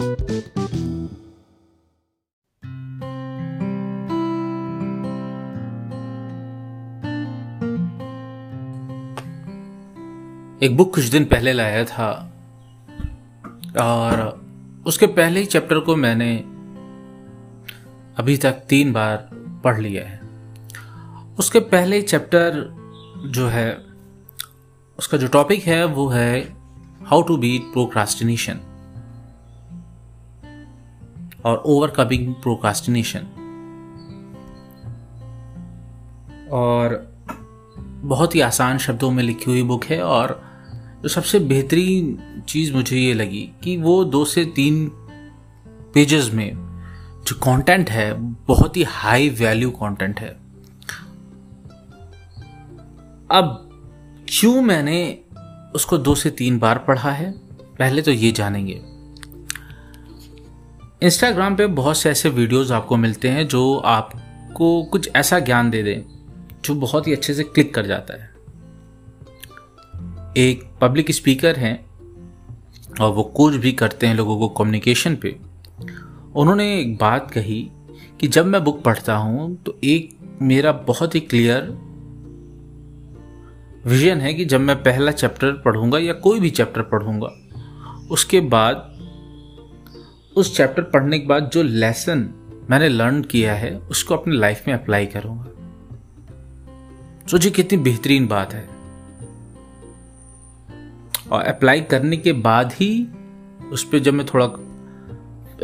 एक 0.00 0.06
बुक 10.76 10.94
कुछ 10.94 11.04
दिन 11.04 11.24
पहले 11.24 11.52
लाया 11.52 11.84
था 11.84 12.32
और 13.80 14.40
उसके 14.86 15.06
पहले 15.06 15.40
ही 15.40 15.46
चैप्टर 15.46 15.78
को 15.78 15.96
मैंने 15.96 16.36
अभी 18.16 18.36
तक 18.36 18.52
तीन 18.52 18.92
बार 18.92 19.30
पढ़ 19.64 19.80
लिया 19.80 20.06
है। 20.06 20.20
उसके 21.38 21.60
पहले 21.60 22.02
चैप्टर 22.02 22.74
जो 23.26 23.46
है, 23.48 23.78
उसका 24.98 25.18
जो 25.18 25.28
टॉपिक 25.28 25.62
है 25.62 25.84
वो 25.84 26.08
है 26.08 26.40
हाउ 27.04 27.22
टू 27.22 27.36
बीट 27.36 27.62
प्रोक्रास्टिनेशन 27.62 28.60
और 31.44 31.62
ओवरकमिंग 31.66 32.34
प्रोकास्टिनेशन 32.34 33.20
और 36.52 37.14
बहुत 37.86 38.34
ही 38.34 38.40
आसान 38.40 38.78
शब्दों 38.78 39.10
में 39.10 39.22
लिखी 39.24 39.50
हुई 39.50 39.62
बुक 39.62 39.84
है 39.84 40.02
और 40.02 40.42
जो 41.02 41.08
सबसे 41.08 41.38
बेहतरीन 41.38 42.18
चीज़ 42.48 42.74
मुझे 42.74 42.96
ये 42.96 43.14
लगी 43.14 43.52
कि 43.62 43.76
वो 43.76 44.04
दो 44.04 44.24
से 44.24 44.44
तीन 44.44 44.88
पेजेस 45.94 46.30
में 46.34 46.52
जो 47.26 47.36
कंटेंट 47.36 47.90
है, 47.90 48.14
बहुत 48.22 48.76
ही 48.76 48.82
हाई 48.82 49.28
वैल्यू 49.28 49.70
कंटेंट 49.70 50.20
है। 50.20 50.28
अब 53.30 53.66
क्यों 54.28 54.62
मैंने 54.62 55.18
उसको 55.74 55.98
दो 55.98 56.14
से 56.14 56.30
तीन 56.30 56.58
बार 56.58 56.78
पढ़ा 56.78 57.10
है? 57.10 57.32
पहले 57.78 58.02
तो 58.02 58.10
ये 58.10 58.32
जानेंगे। 58.32 58.82
इंस्टाग्राम 61.02 61.54
पे 61.56 61.66
बहुत 61.66 61.96
से 61.96 62.10
ऐसे 62.10 62.28
वीडियोस 62.28 62.70
आपको 62.70 62.96
मिलते 62.96 63.28
हैं 63.28 63.46
जो 63.48 63.76
आपको 63.76 64.82
कुछ 64.82 65.10
ऐसा 65.16 65.38
ज्ञान 65.38 65.70
दे 65.70 65.82
दें, 65.82 66.02
जो 66.64 66.74
बहुत 66.74 67.06
ही 67.06 67.12
अच्छे 67.12 67.34
से 67.34 67.42
क्लिक 67.44 67.74
कर 67.74 67.86
जाता 67.86 68.14
है। 68.14 68.28
एक 70.36 70.64
पब्लिक 70.80 71.10
स्पीकर 71.10 71.56
हैं, 71.56 71.86
और 73.00 73.12
वो 73.12 73.22
कोच 73.22 73.54
भी 73.54 73.72
करते 73.72 74.06
हैं 74.06 74.14
लोगों 74.14 74.38
को 74.38 74.48
कम्युनिकेशन 74.48 75.16
पे। 75.16 75.36
उन्होंने 76.34 76.80
एक 76.80 76.96
बात 76.96 77.30
कही 77.30 77.60
कि 78.20 78.28
जब 78.28 78.46
मैं 78.46 78.62
बुक 78.64 78.82
पढ़ता 78.82 79.16
हूँ 79.16 79.54
तो 79.56 79.78
एक 79.84 80.16
मेरा 80.42 80.72
बहुत 80.72 81.14
ही 81.14 81.20
क्लियर 81.20 81.62
विजन 83.86 84.20
है 84.20 84.34
कि 84.34 84.44
जब 84.44 84.60
मैं 84.60 84.76
पहला 84.82 85.12
चैप्टर 85.12 85.52
पढ़ूँगा 85.64 85.98
या 85.98 86.12
कोई 86.12 86.40
भी 86.40 86.50
चैप्टर 86.50 86.82
पढ़ूँगा, 86.82 87.32
उसके 88.10 88.40
बाद 88.40 88.89
उस 90.40 90.56
चैप्टर 90.56 90.82
पढ़ने 90.82 91.18
के 91.18 91.26
बाद 91.26 91.50
जो 91.52 91.62
लेसन 91.62 92.28
मैंने 92.70 92.88
लर्न 92.88 93.22
किया 93.22 93.54
है 93.54 93.78
उसको 93.78 94.16
अपनी 94.16 94.36
लाइफ 94.36 94.64
में 94.68 94.74
अप्लाई 94.74 95.06
करूँगा। 95.06 95.46
सोचिए 97.26 97.50
कितनी 97.50 97.78
बेहतरीन 97.78 98.26
बात 98.26 98.52
है। 98.52 98.68
और 101.30 101.42
अप्लाई 101.42 101.80
करने 101.80 102.16
के 102.16 102.32
बाद 102.32 102.72
ही 102.72 103.08
उस 103.72 103.84
पर 103.84 103.98
जब 103.98 104.14
मैं 104.14 104.26
थोड़ा 104.26 104.46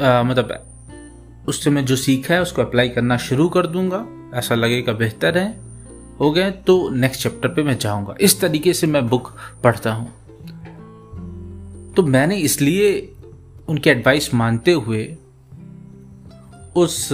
आ, 0.03 0.23
मतलब 0.23 1.45
उससे 1.49 1.71
मैं 1.71 1.85
जो 1.85 1.97
सीखा 1.97 2.35
है 2.35 2.43
उसको 2.43 2.63
अप्लाई 2.63 2.89
करना 2.89 3.17
शुरू 3.17 3.49
कर 3.49 3.67
दूँगा। 3.67 4.07
ऐसा 4.35 4.55
लगेगा 4.55 4.93
बेहतर 4.93 5.39
है। 5.39 5.49
हो 6.21 6.31
गया 6.31 6.51
तो 6.51 6.89
नेक्स्ट 6.91 7.23
चैप्टर 7.23 7.49
पे 7.49 7.63
मैं 7.63 7.79
जाऊँगा। 7.79 8.15
इस 8.21 8.41
तरीके 8.41 8.73
से 8.73 8.87
मैं 8.87 9.07
बुक 9.09 9.33
पढ़ता 9.65 9.93
हूँ। 9.93 10.13
तो 11.95 12.03
मैंने 12.03 12.37
इसलिए 12.37 13.16
उनकी 13.69 13.91
एडवाइस 13.91 14.35
मानते 14.35 14.73
हुए 14.73 15.17
उस 16.77 17.09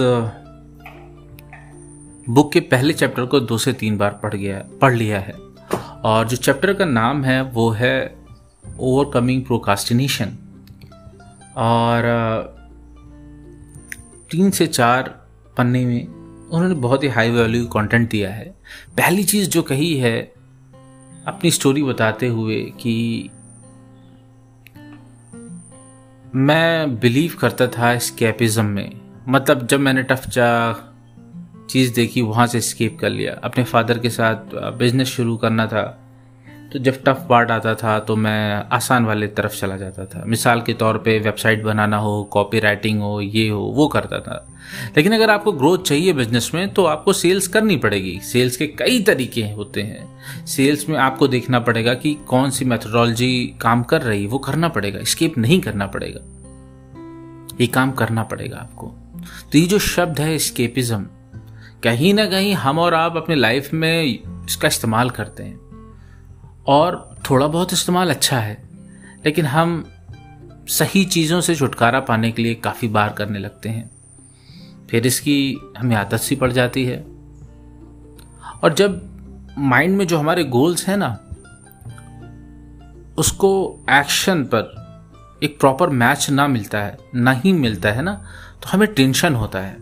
बुक 2.29 2.51
के 2.51 2.59
पहले 2.59 2.93
चैप्टर 2.93 3.25
को 3.25 3.39
दो 3.39 3.57
से 3.57 3.73
तीन 3.73 3.97
बार 3.97 4.19
पढ़ 4.23 4.35
गया, 4.35 4.63
पढ़ 4.81 4.93
लिया 4.93 5.19
है। 5.19 5.33
और 6.03 6.27
जो 6.27 6.37
चैप्टर 6.37 6.73
का 6.73 6.85
नाम 6.85 7.23
है, 7.23 7.41
वो 7.41 7.69
है 7.69 8.15
ओवरकमिंग 8.79 9.45
प्रोकास्टिनेशन 9.45 10.37
और 11.57 12.03
तीन 14.31 14.51
से 14.51 14.67
चार 14.67 15.27
पन्ने 15.57 15.85
में 15.85 16.07
उन्होंने 16.07 16.75
बहुत 16.75 17.03
ही 17.03 17.07
हाई 17.07 17.31
वैल्यू 17.31 17.65
कंटेंट 17.65 18.09
दिया 18.09 18.33
है। 18.33 18.45
पहली 18.97 19.23
चीज़ 19.23 19.49
जो 19.49 19.61
कही 19.61 19.97
है, 19.97 20.21
अपनी 21.27 21.51
स्टोरी 21.51 21.83
बताते 21.83 22.27
हुए 22.27 22.61
कि 22.63 23.29
मैं 26.35 26.99
बिलीव 26.99 27.35
करता 27.39 27.67
था 27.67 27.97
स्केपिज़म 27.97 28.65
में। 28.65 29.01
मतलब 29.27 29.67
जब 29.67 29.79
मैंने 29.79 30.03
टफ 30.03 30.27
जा 30.27 30.73
चीज़ 31.69 31.93
देखी, 31.93 32.21
वहाँ 32.21 32.47
से 32.47 32.61
स्केप 32.61 32.97
कर 33.01 33.09
लिया। 33.09 33.33
अपने 33.43 33.63
फादर 33.63 33.99
के 33.99 34.09
साथ 34.09 34.35
बिज़नेस 34.55 35.07
शुरू 35.07 35.37
करना 35.37 35.67
था। 35.67 36.02
तो 36.73 36.79
जब 36.79 37.03
टफ 37.03 37.27
पार्ट 37.29 37.51
आता 37.51 37.75
था 37.75 37.99
तो 37.99 38.15
मैं 38.15 38.69
आसान 38.71 39.05
वाले 39.05 39.27
तरफ़ 39.27 39.59
चला 39.59 39.77
जाता 39.77 40.05
था। 40.05 40.23
मिसाल 40.25 40.61
के 40.61 40.73
तौर 40.73 40.97
पे 40.97 41.19
वेबसाइट 41.19 41.63
बनाना 41.63 41.97
हो 41.97 42.23
कॉपी 42.23 42.59
राइटिंग 42.59 43.01
हो, 43.01 43.21
ये 43.21 43.49
हो, 43.49 43.59
वो 43.59 43.87
करता 43.87 44.19
था। 44.19 44.47
लेकिन 44.97 45.13
अगर 45.15 45.29
आपको 45.29 45.51
ग्रोथ 45.51 45.77
चाहिए 45.77 46.13
बिज़नेस 46.13 46.51
में 46.53 46.73
तो 46.73 46.85
आपको 46.85 47.13
सेल्स 47.13 47.47
करनी 47.47 47.77
पड़ेगी। 47.77 48.19
सेल्स 48.19 48.57
के 48.57 48.67
कई 48.67 49.03
तरीके 49.03 49.41
होते 49.41 49.81
हैं। 49.81 50.19
सेल्स 50.45 50.89
में 50.89 50.97
आपको 50.97 51.27
देखना 51.27 51.59
पड़ेगा 51.59 51.93
कि 51.93 52.13
कौन 52.13 52.49
सी 52.49 52.65
मेथोडोलॉजी 52.65 53.55
काम 53.61 53.83
कर 53.83 54.01
रही 54.01 54.27
वो 54.27 54.37
करना 54.37 54.67
पड़ेगा। 54.67 55.03
स्केप 55.03 55.37
नहीं 55.37 55.61
करना 55.61 55.87
पड़ेगा। 55.87 56.19
ये 57.61 57.67
काम 57.67 57.91
करना 57.91 58.23
पड़ेगा 58.23 58.57
आपको। 58.57 58.87
तो 59.51 59.57
ये 59.57 59.65
जो 59.65 59.79
शब्द 59.79 60.19
है 60.19 60.37
स्केपिज्म 60.37 61.07
कहीं 61.83 62.13
ना 62.13 62.25
कहीं 62.25 62.53
हम 62.53 62.79
और 62.79 62.93
आप 62.93 63.17
अपने 63.17 63.35
लाइफ 63.35 63.73
में 63.73 64.03
इसका 64.45 64.67
इस्तेमाल 64.67 65.09
करते 65.09 65.43
हैं। 65.43 65.72
और 66.67 67.15
थोड़ा 67.29 67.47
बहुत 67.47 67.73
इस्तेमाल 67.73 68.09
अच्छा 68.09 68.39
है, 68.39 68.63
लेकिन 69.25 69.45
हम 69.45 69.89
सही 70.69 71.05
चीज़ों 71.05 71.41
से 71.41 71.55
छुटकारा 71.55 71.99
पाने 71.99 72.31
के 72.31 72.41
लिए 72.41 72.55
काफ़ी 72.55 72.87
बार 72.87 73.09
करने 73.09 73.39
लगते 73.39 73.69
हैं। 73.69 73.91
फिर 74.89 75.07
इसकी 75.07 75.57
हमें 75.77 75.95
आदत 75.95 76.17
सी 76.17 76.35
पड़ 76.35 76.51
जाती 76.51 76.85
है। 76.85 77.05
और 78.63 78.73
जब 78.73 79.01
माइंड 79.57 79.97
में 79.97 80.07
जो 80.07 80.17
हमारे 80.17 80.43
गोल्स 80.43 80.87
हैं 80.87 80.97
ना, 80.97 81.19
उसको 83.17 83.79
एक्शन 83.89 84.43
पर 84.43 84.83
एक 85.43 85.59
प्रॉपर 85.59 85.89
मैच 85.89 86.29
ना 86.29 86.47
मिलता 86.47 86.79
है, 86.79 86.97
ना 87.15 87.31
ही 87.31 87.53
मिलता 87.53 87.91
है 87.91 88.01
ना 88.01 88.13
तो 88.63 88.69
हमें 88.69 88.93
टेंशन 88.93 89.35
होता 89.35 89.59
है। 89.59 89.77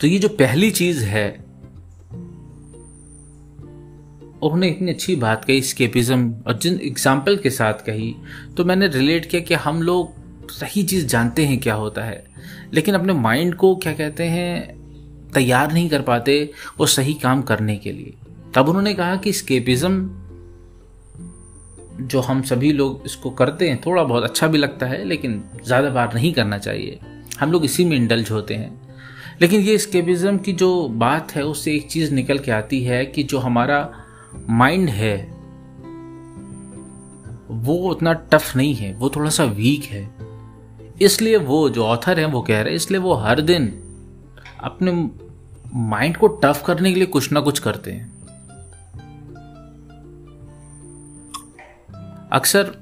तो 0.00 0.06
ये 0.06 0.18
जो 0.18 0.28
पहली 0.28 0.70
चीज़ 0.70 1.04
है 1.04 1.43
उन्होंने 4.44 4.68
इतनी 4.68 4.90
अच्छी 4.90 5.16
बात 5.16 5.44
कही 5.44 5.60
स्केपिज्म 5.62 6.32
और 6.46 6.58
जिन 6.58 6.78
एग्ज़ाम्पल 6.82 7.36
के 7.36 7.50
साथ 7.50 7.84
कही 7.86 8.14
तो 8.56 8.64
मैंने 8.64 8.86
रिलेट 8.88 9.26
किया 9.26 9.42
कि 9.42 9.54
हम 9.54 9.82
लोग 9.82 10.50
सही 10.50 10.82
चीज़ 10.82 11.06
जानते 11.06 11.44
हैं 11.46 11.58
क्या 11.60 11.74
होता 11.74 12.04
है। 12.04 12.24
लेकिन 12.74 12.94
अपने 12.94 13.12
माइंड 13.12 13.54
को 13.54 13.74
क्या 13.76 13.92
कहते 13.92 14.24
हैं, 14.24 15.30
तैयार 15.34 15.72
नहीं 15.72 15.88
कर 15.88 16.02
पाते 16.02 16.50
वो 16.78 16.86
सही 16.86 17.14
काम 17.14 17.42
करने 17.42 17.76
के 17.76 17.92
लिए। 17.92 18.14
तब 18.54 18.68
उन्होंने 18.68 18.94
कहा 18.94 19.16
कि 19.16 19.32
स्केपिज्म 19.32 20.10
जो 22.02 22.20
हम 22.20 22.42
सभी 22.42 22.72
लोग 22.72 23.02
इसको 23.06 23.30
करते 23.30 23.68
हैं, 23.68 23.80
थोड़ा 23.86 24.02
बहुत 24.04 24.24
अच्छा 24.24 24.46
भी 24.46 24.58
लगता 24.58 24.86
है, 24.86 25.04
लेकिन 25.04 25.42
ज़्यादा 25.64 25.90
बार 25.90 26.14
नहीं 26.14 26.32
करना 26.32 26.58
चाहिए। 26.58 26.98
हम 27.40 27.52
लोग 27.52 27.64
इसी 27.64 27.84
में 27.84 27.96
इंडल्ज 27.96 28.30
होते 28.30 28.54
हैं। 28.54 28.70
लेकिन 29.42 29.60
ये 29.60 29.76
स्केपिज्म 29.78 30.38
की 30.38 30.52
जो 30.52 30.88
बात 30.88 31.32
है, 31.32 31.42
उससे 31.42 31.74
एक 31.74 31.90
चीज़ 31.90 32.12
निकल 32.14 32.38
के 32.38 32.50
आती 32.50 32.82
है 32.82 33.04
कि 33.06 33.22
जो 33.22 33.38
हमारा 33.38 33.78
माइंड 34.50 34.88
है, 34.88 35.16
वो 37.50 37.74
उतना 37.90 38.12
टफ 38.32 38.54
नहीं 38.56 38.74
है, 38.74 38.94
वो 38.94 39.10
थोड़ा 39.10 39.30
सा 39.30 39.44
वीक 39.44 39.84
है। 39.84 40.08
इसलिए 41.02 41.36
वो 41.36 41.68
जो 41.70 41.84
ऑथर 41.84 42.20
है, 42.20 42.24
वो 42.26 42.42
कह 42.42 42.60
रहे 42.60 42.64
हैं, 42.64 42.76
इसलिए 42.76 43.00
वो 43.00 43.14
हर 43.14 43.40
दिन 43.40 43.72
अपने 44.60 44.92
माइंड 45.74 46.16
को 46.16 46.26
टफ 46.42 46.62
करने 46.66 46.92
के 46.92 46.98
लिए 46.98 47.06
कुछ 47.08 47.32
ना 47.32 47.40
कुछ 47.40 47.58
करते 47.58 47.92
हैं। 47.92 48.12
अक्सर 52.32 52.72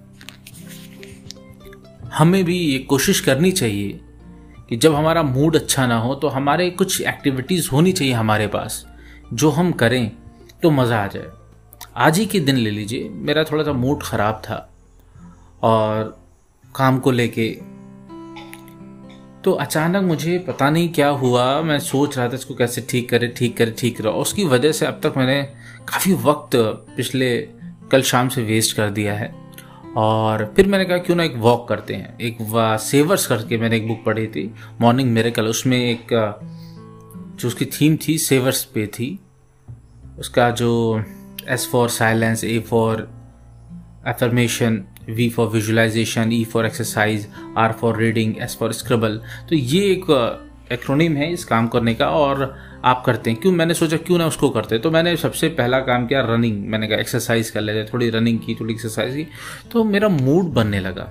हमें 2.14 2.44
भी 2.44 2.56
ये 2.56 2.78
कोशिश 2.78 3.20
करनी 3.20 3.52
चाहिए 3.52 4.00
कि 4.68 4.76
जब 4.76 4.94
हमारा 4.94 5.22
मूड 5.22 5.56
अच्छा 5.56 5.86
ना 5.86 5.98
हो 5.98 6.14
तो 6.14 6.28
हमारे 6.28 6.70
कुछ 6.70 7.00
एक्टिविटीज़ 7.00 7.68
होनी 7.70 7.92
चाहिए 7.92 8.12
हमारे 8.14 8.46
पास, 8.46 8.84
जो 9.32 9.50
हम 9.50 9.72
करें 9.72 10.10
तो 10.62 10.70
मज़ा 10.70 11.02
आ 11.04 11.06
जाए। 11.06 11.30
आज 11.96 12.18
ही 12.18 12.24
के 12.26 12.40
दिन 12.40 12.56
ले 12.56 12.70
लीजिए, 12.70 13.08
मेरा 13.08 13.42
थोड़ा 13.44 13.64
सा 13.64 13.72
मूड 13.72 14.02
ख़राब 14.02 14.40
था 14.44 14.56
और 15.62 16.16
काम 16.74 16.98
को 16.98 17.10
लेके। 17.10 17.48
तो 19.44 19.52
अचानक 19.52 20.02
मुझे 20.04 20.38
पता 20.38 20.70
नहीं 20.70 20.88
क्या 20.88 21.08
हुआ, 21.08 21.60
मैं 21.62 21.78
सोच 21.78 22.18
रहा 22.18 22.28
था 22.28 22.34
इसको 22.34 22.54
कैसे 22.54 22.86
ठीक 22.90 23.08
करे 23.10 23.28
ठीक 23.28 23.56
करे 23.56 23.74
ठीक 23.78 23.96
करे। 23.98 24.08
उसकी 24.08 24.44
वजह 24.44 24.72
से 24.72 24.86
अब 24.86 25.00
तक 25.02 25.14
मैंने 25.16 25.42
काफ़ी 25.88 26.14
वक्त 26.14 26.56
पिछले 26.96 27.36
कल 27.92 28.02
शाम 28.02 28.28
से 28.28 28.42
वेस्ट 28.42 28.76
कर 28.76 28.90
दिया 28.90 29.14
है। 29.14 29.34
और 29.96 30.52
फिर 30.56 30.66
मैंने 30.66 30.84
कहा, 30.84 30.98
क्यों 30.98 31.16
ना 31.16 31.24
एक 31.24 31.36
वॉक 31.36 31.68
करते 31.68 31.94
हैं? 31.94 32.18
एक 32.18 32.38
सेवर्स 32.80 33.26
करके 33.26 33.56
मैंने 33.58 33.76
एक 33.76 33.88
बुक 33.88 34.04
पढ़ी 34.06 34.26
थी 34.26 34.52
मॉर्निंग 34.80 35.10
मेरे 35.12 35.30
कल 35.30 35.46
उसमें 35.46 35.78
एक, 35.78 36.06
जो 37.40 37.48
उसकी 37.48 37.64
थीम 37.64 37.96
थी 38.08 38.16
सेवर्स 38.18 38.64
पे 38.64 38.86
थी। 38.86 39.18
उसका 40.18 40.50
जो 40.50 40.72
S 41.48 41.68
for 41.72 41.88
silence 41.88 42.44
A 42.44 42.58
for 42.58 43.08
affirmation 44.08 44.84
V 45.10 45.28
for 45.30 45.48
visualisation 45.48 46.32
E 46.32 46.44
for 46.44 46.66
exercise 46.66 47.28
R 47.58 47.72
for 47.72 47.96
reading 47.96 48.34
S 48.42 48.56
for 48.60 48.72
scribble 48.72 49.20
तो 49.48 49.54
ये 49.54 49.80
एक 49.80 50.38
एक्रोनिम 50.72 51.16
है 51.16 51.32
इस 51.32 51.44
काम 51.44 51.68
करने 51.68 51.94
का 51.94 52.08
और 52.08 52.56
आप 52.84 53.02
करते 53.06 53.30
हैं। 53.30 53.40
क्यों? 53.40 53.52
मैंने 53.52 53.74
सोचा 53.74 53.96
क्यों 53.96 54.18
ना 54.18 54.26
उसको 54.26 54.48
करते। 54.50 54.78
तो 54.78 54.90
मैंने 54.90 55.16
सबसे 55.16 55.48
पहला 55.48 55.80
काम 55.80 56.06
किया 56.06 56.20
रनिंग 56.20 56.64
मैंने 56.66 56.86
कहा 56.86 56.98
एक्सरसाइज 56.98 57.50
कर 57.50 57.60
लेते 57.60 57.92
थोड़ी 57.92 58.10
रनिंग 58.10 58.38
की, 58.38 58.54
थोड़ी 58.54 58.74
एक्सरसाइज 58.74 59.16
की। 59.16 59.26
तो 59.72 59.84
मेरा 59.84 60.08
मूड 60.08 60.44
बनने 60.44 60.80
लगा। 60.80 61.04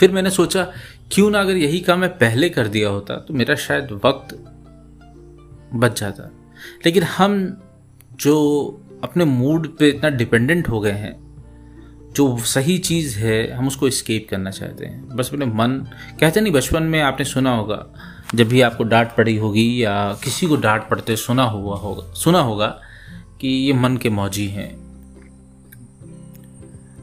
फिर 0.00 0.12
मैंने 0.12 0.30
सोचा, 0.30 0.72
क्यों 1.12 1.30
ना 1.30 1.40
अगर 1.40 1.56
यही 1.56 1.80
काम 1.80 1.98
मैं 1.98 2.10
पहले 2.10 2.48
कर 2.48 2.68
दिया 2.68 2.88
होता 2.88 3.16
तो 3.16 3.34
मेरा 3.34 3.54
शायद 3.54 4.00
वक्त 4.04 4.34
बच 5.74 6.00
जाता। 6.00 6.30
लेकिन 6.86 7.02
हम 7.02 7.62
जो 8.12 8.82
अपने 9.04 9.24
मूड 9.24 9.76
पे 9.76 9.88
इतना 9.88 10.10
डिपेंडेंट 10.10 10.68
हो 10.68 10.80
गए 10.80 10.92
हैं, 10.92 11.30
जो 12.12 12.38
सही 12.38 12.78
चीज़ 12.78 13.18
है, 13.18 13.52
हम 13.52 13.66
उसको 13.66 13.90
स्केप 13.90 14.26
करना 14.30 14.50
चाहते 14.50 14.86
हैं। 14.86 15.16
बस 15.16 15.30
अपने 15.32 15.46
मन, 15.46 15.88
कहते 16.20 16.40
नहीं, 16.40 16.52
बचपन 16.52 16.82
में 16.82 17.00
आपने 17.00 17.24
सुना 17.24 17.56
होगा, 17.56 17.86
जब 18.34 18.48
भी 18.48 18.60
आपको 18.60 18.84
डांट 18.84 19.08
पड़ी 19.08 19.36
होगी 19.36 19.84
या 19.84 20.18
किसी 20.24 20.46
को 20.46 20.56
डांट 20.56 20.88
पड़ते 20.88 21.16
सुना 21.16 21.44
हुआ 21.44 21.76
होगा, 21.76 22.12
सुना 22.14 22.40
होगा 22.40 22.80
कि 23.40 23.48
ये 23.48 23.72
मन 23.72 23.96
के 23.96 24.10
मौजी 24.10 24.46
हैं। 24.46 24.90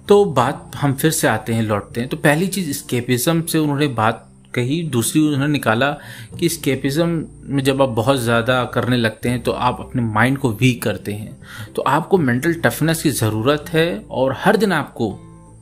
तो 0.07 0.25
बात, 0.25 0.71
हम 0.75 0.93
फिर 0.93 1.11
से 1.11 1.27
आते 1.27 1.53
हैं, 1.53 1.63
लौटते 1.63 1.99
हैं। 2.01 2.09
तो 2.09 2.17
पहली 2.17 2.47
चीज़ 2.47 2.71
स्केपिज्म 2.71 3.41
से 3.41 3.57
उन्होंने 3.57 3.87
बात 3.87 4.23
कही 4.57 4.81
दूसरी 4.89 5.21
उन्होंने 5.21 5.47
निकाला 5.47 5.91
कि 6.39 6.49
स्केपिज्म 6.49 7.25
में 7.45 7.63
जब 7.63 7.81
आप 7.81 7.89
बहुत 7.89 8.19
ज़्यादा 8.19 8.63
करने 8.65 8.97
लगते 8.97 9.29
हैं 9.29 9.41
तो 9.43 9.51
आप 9.51 9.79
अपने 9.79 10.01
माइंड 10.03 10.37
को 10.37 10.51
वीक 10.51 10.81
करते 10.83 11.13
हैं। 11.13 11.37
तो 11.75 11.81
आपको 11.83 12.17
मेंटल 12.17 12.53
टफनेस 12.55 13.03
की 13.03 13.09
ज़रूरत 13.11 13.69
है 13.69 13.87
और 14.11 14.35
हर 14.37 14.57
दिन 14.57 14.71
आपको, 14.73 15.17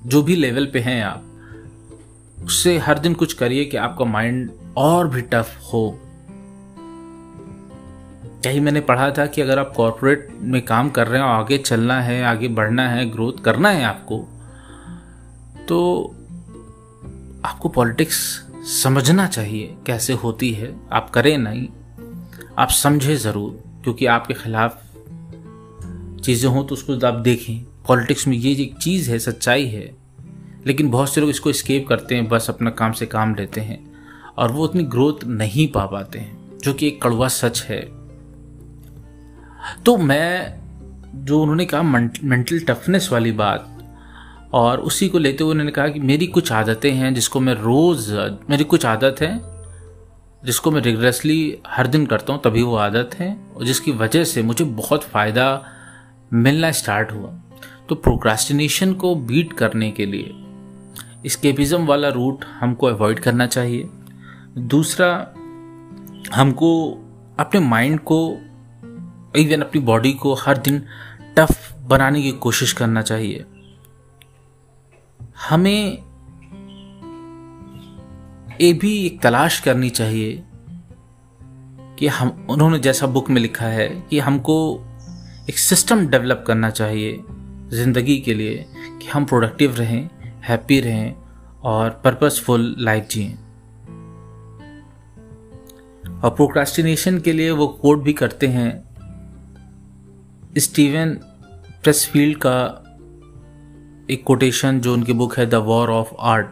जो 0.05 0.21
भी 0.23 0.35
लेवल 0.35 0.65
पे 0.65 0.79
हैं 0.79 1.01
आप, 1.03 1.23
उससे 2.37 2.77
हर 2.77 2.99
दिन 2.99 3.13
कुछ 3.13 3.33
करिए 3.33 3.65
कि 3.65 3.77
आपका 3.79 4.05
माइंड 4.05 4.49
और 4.77 5.07
भी 5.07 5.21
टफ 5.23 5.59
हो। 5.73 5.99
यही 8.45 8.59
मैंने 8.59 8.81
पढ़ा 8.81 9.09
था 9.11 9.25
कि 9.25 9.41
अगर 9.41 9.59
आप 9.59 9.73
कॉरपोरेट 9.75 10.27
में 10.41 10.61
काम 10.65 10.89
कर 10.89 11.07
रहे 11.07 11.21
हो, 11.21 11.27
आगे 11.27 11.57
चलना 11.57 11.99
है, 12.01 12.23
आगे 12.23 12.47
बढ़ना 12.49 12.87
है 12.89 13.09
ग्रोथ 13.11 13.43
करना 13.43 13.69
है 13.69 13.83
आपको 13.83 14.17
तो 15.67 15.77
आपको 17.45 17.69
पॉलिटिक्स 17.69 18.17
समझना 18.65 19.25
चाहिए 19.27 19.75
कैसे 19.87 20.13
होती 20.13 20.51
है। 20.51 20.73
आप 20.93 21.09
करें 21.09 21.37
नहीं, 21.37 21.67
आप 22.57 22.69
समझे 22.69 23.15
ज़रूर, 23.15 23.51
क्योंकि 23.83 24.05
आपके 24.05 24.33
खिलाफ 24.33 24.81
चीज़ें 26.23 26.49
हों 26.49 26.63
तो 26.65 26.75
उसको 26.75 26.95
आप 27.07 27.13
देखें। 27.13 27.63
पॉलिटिक्स 27.87 28.27
में 28.27 28.35
ये 28.37 28.51
एक 28.63 28.77
चीज़ 28.77 29.11
है, 29.11 29.19
सच्चाई 29.19 29.65
है, 29.65 29.91
लेकिन 30.65 30.89
बहुत 30.89 31.13
से 31.13 31.21
लोग 31.21 31.29
इसको 31.29 31.51
स्केप 31.53 31.87
करते 31.87 32.15
हैं, 32.15 32.27
बस 32.27 32.49
अपना 32.49 32.69
काम 32.69 32.91
से 32.91 33.05
काम 33.05 33.35
लेते 33.35 33.61
हैं, 33.61 33.79
और 34.37 34.51
वो 34.51 34.63
उतनी 34.63 34.83
ग्रोथ 34.83 35.23
नहीं 35.25 35.67
पा 35.67 35.85
पाते 35.85 36.19
हैं, 36.19 36.59
जो 36.59 36.73
कि 36.73 36.87
एक 36.87 37.01
कड़वा 37.01 37.27
सच 37.27 37.61
है। 37.63 37.81
तो 39.85 39.97
मैं, 39.97 40.59
जो 41.15 41.41
उन्होंने 41.41 41.65
कहा 41.65 41.81
मेंटल 41.81 42.59
टफनेस 42.59 43.09
वाली 43.11 43.31
बात 43.31 43.71
और 44.55 44.79
उसी 44.79 45.07
को 45.09 45.17
लेते 45.17 45.43
हुए 45.43 45.51
उन्होंने 45.51 45.71
कहा 45.71 45.87
कि 45.87 45.99
मेरी 45.99 46.27
कुछ 46.27 46.51
आदतें 46.51 46.91
हैं 46.91 47.13
जिसको 47.13 47.39
मैं 47.39 47.53
रोज़, 47.53 48.13
मेरी 48.49 48.63
कुछ 48.63 48.85
आदत 48.85 49.15
है 49.21 49.39
जिसको 50.45 50.71
मैं 50.71 50.81
रिगरेसली 50.81 51.57
हर 51.67 51.87
दिन 51.87 52.05
करता 52.05 52.33
हूँ, 52.33 52.41
तभी 52.41 52.61
वो 52.61 52.75
आदत 52.75 53.15
है 53.15 53.35
और 53.55 53.65
जिसकी 53.65 53.91
वजह 53.91 54.23
से 54.23 54.41
मुझे 54.43 54.65
बहुत 54.65 55.03
फ़ायदा 55.03 55.63
मिलना 56.33 56.71
स्टार्ट 56.71 57.11
हुआ। 57.11 57.29
तो 57.89 57.95
प्रोक्रास्टिनेशन 57.95 58.93
को 58.93 59.15
बीट 59.15 59.53
करने 59.53 59.91
के 59.91 60.05
लिए 60.05 61.29
स्केपिज्म 61.29 61.85
वाला 61.85 62.09
रूट 62.09 62.45
हमको 62.45 62.87
अवॉइड 62.87 63.19
करना 63.19 63.47
चाहिए। 63.47 63.89
दूसरा, 64.57 65.09
हमको 66.35 66.69
अपने 67.39 67.59
माइंड 67.59 67.99
को 67.99 68.19
इवन 69.35 69.61
अपनी 69.61 69.81
बॉडी 69.81 70.13
को 70.13 70.33
हर 70.33 70.57
दिन 70.57 70.81
टफ 71.37 71.73
बनाने 71.79 72.21
की 72.21 72.31
कोशिश 72.31 72.73
करना 72.73 73.01
चाहिए। 73.01 73.45
हमें 75.37 76.03
ये 78.61 78.73
भी 78.73 79.05
एक 79.05 79.21
तलाश 79.21 79.59
करनी 79.59 79.89
चाहिए 79.89 80.43
कि 81.99 82.07
हम, 82.07 82.47
उन्होंने 82.49 82.79
जैसा 82.79 83.07
बुक 83.07 83.29
में 83.29 83.41
लिखा 83.41 83.65
है 83.65 83.87
कि 84.09 84.19
हमको 84.19 84.85
एक 85.49 85.59
सिस्टम 85.59 86.07
डेवलप 86.07 86.43
करना 86.47 86.69
चाहिए 86.69 87.23
ज़िंदगी 87.73 88.17
के 88.17 88.33
लिए 88.33 88.65
कि 88.75 89.07
हम 89.07 89.25
प्रोडक्टिव 89.25 89.75
रहें, 89.75 90.09
हैप्पी 90.43 90.79
रहें 90.79 91.15
और 91.63 91.89
पर्पसफुल 91.89 92.75
लाइफ 92.79 93.07
जिए। 93.11 93.33
और 96.15 96.29
प्रोक्रास्टिनेशन 96.29 97.19
के 97.19 97.33
लिए 97.33 97.51
वो 97.51 97.67
कोड 97.67 98.03
भी 98.03 98.13
करते 98.13 98.47
हैं, 98.47 98.83
स्टीवन 100.57 101.13
प्रेसफील्ड 101.83 102.37
का 102.37 102.81
एक 104.09 104.23
कोटेशन 104.23 104.79
जो 104.79 104.93
उनकी 104.93 105.13
बुक 105.13 105.37
है 105.37 105.45
द 105.45 105.55
वॉर 105.55 105.89
ऑफ़ 105.89 106.13
आर्ट 106.19 106.47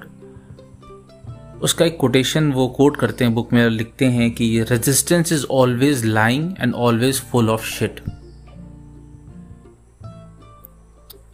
उसका 1.61 1.85
एक 1.85 1.97
कोटेशन 1.97 2.51
वो 2.51 2.67
कोट 2.67 2.97
करते 2.97 3.25
हैं 3.25 3.33
बुक 3.33 3.53
में, 3.53 3.69
लिखते 3.69 4.05
हैं 4.05 4.31
कि 4.31 4.63
resistance 4.63 5.31
is 5.31 5.45
always 5.45 6.05
lying 6.05 6.53
and 6.59 6.73
always 6.73 7.21
full 7.21 7.49
of 7.49 7.65
shit 7.65 8.03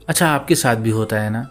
अच्छा 0.07 0.29
आपके 0.29 0.55
साथ 0.55 0.75
भी 0.75 0.89
होता 0.89 1.19
है 1.19 1.29
ना? 1.29 1.41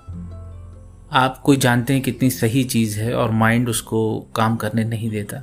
आप 1.12 1.38
कोई 1.38 1.56
जानते 1.56 1.92
हैं 1.92 2.02
कितनी 2.02 2.30
सही 2.30 2.64
चीज़ 2.64 3.00
है 3.00 3.14
और 3.14 3.30
माइंड 3.30 3.68
उसको 3.68 4.20
काम 4.20 4.56
करने 4.56 4.84
नहीं 4.84 5.10
देता? 5.10 5.36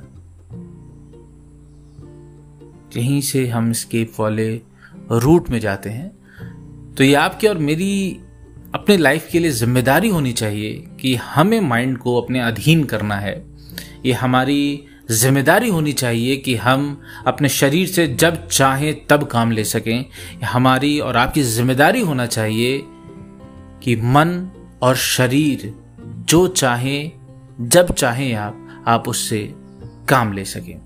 यहीं 2.96 3.20
से 3.20 3.48
हम 3.48 3.72
स्केप 3.72 4.12
वाले 4.20 4.60
रूट 5.12 5.50
में 5.50 5.60
जाते 5.60 5.90
हैं। 5.90 6.16
तो 6.94 7.04
ये 7.04 7.14
आपकी 7.14 7.46
और 7.46 7.58
मेरी 7.58 8.20
अपने 8.76 8.96
लाइफ 8.96 9.28
के 9.32 9.38
लिए 9.38 9.50
ज़िम्मेदारी 9.50 10.08
होनी 10.08 10.32
चाहिए 10.32 10.72
कि 11.00 11.14
हमें 11.16 11.60
माइंड 11.60 11.96
को 11.98 12.20
अपने 12.20 12.40
अधीन 12.40 12.84
करना 12.84 13.16
है। 13.16 13.34
ये 14.06 14.12
हमारी 14.12 14.84
ज़िम्मेदारी 15.10 15.68
होनी 15.68 15.92
चाहिए 15.92 16.36
कि 16.36 16.54
हम 16.56 17.02
अपने 17.26 17.48
शरीर 17.48 17.86
से 17.88 18.06
जब 18.14 18.46
चाहें 18.48 18.94
तब 19.06 19.24
काम 19.24 19.50
ले 19.50 19.64
सकें। 19.64 20.04
हमारी 20.44 20.98
और 21.00 21.16
आपकी 21.16 21.42
ज़िम्मेदारी 21.42 22.00
होना 22.00 22.26
चाहिए 22.26 22.80
कि 23.82 23.96
मन 23.96 24.50
और 24.82 24.96
शरीर 24.96 25.72
जो 26.00 26.46
चाहें, 26.48 27.12
जब 27.60 27.92
चाहें 27.94 28.34
आप 28.34 28.84
आप 28.88 29.08
उससे 29.08 29.40
काम 30.08 30.32
ले 30.32 30.44
सकें। 30.44 30.76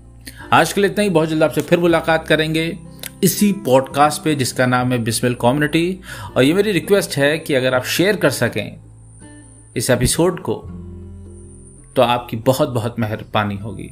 आज 0.53 0.73
के 0.73 0.81
लिए 0.81 0.89
इतना 0.89 1.03
ही। 1.03 1.09
बहुत 1.09 1.29
जल्द 1.29 1.43
आपसे 1.43 1.61
फिर 1.61 1.79
मुलाकात 1.79 2.27
करेंगे। 2.27 2.67
इसी 3.23 3.53
पॉडकास्ट 3.53 4.23
पे 4.23 4.35
जिसका 4.35 4.65
नाम 4.65 4.91
है 4.91 4.97
बिस्मिल 4.97 5.33
कम्युनिटी 5.33 5.99
और 6.37 6.43
ये 6.43 6.53
मेरी 6.53 6.71
रिक्वेस्ट 6.71 7.17
है 7.17 7.39
कि 7.39 7.53
अगर 7.53 7.73
आप 7.73 7.83
शेयर 7.83 8.15
कर 8.15 8.29
सकें 8.29 8.79
इस 9.75 9.89
एपिसोड 9.89 10.39
को 10.39 10.53
तो 11.95 12.01
आपकी 12.01 12.37
बहुत 12.37 12.69
बहुत 12.69 12.99
मेहरबानी 12.99 13.55
होगी। 13.55 13.91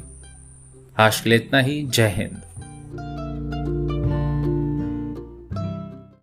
आज 1.00 1.22
के 1.22 1.30
लिए 1.30 1.40
इतना 1.40 1.60
ही। 1.60 1.84
जय 1.84 2.08
हिंद। 2.08 2.42